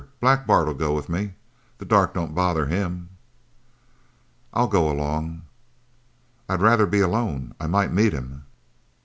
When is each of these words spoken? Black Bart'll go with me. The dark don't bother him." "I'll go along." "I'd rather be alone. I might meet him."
Black 0.19 0.47
Bart'll 0.47 0.73
go 0.73 0.95
with 0.95 1.09
me. 1.09 1.35
The 1.77 1.85
dark 1.85 2.15
don't 2.15 2.33
bother 2.33 2.65
him." 2.65 3.09
"I'll 4.51 4.67
go 4.67 4.89
along." 4.89 5.43
"I'd 6.49 6.59
rather 6.63 6.87
be 6.87 7.01
alone. 7.01 7.53
I 7.59 7.67
might 7.67 7.93
meet 7.93 8.11
him." 8.13 8.45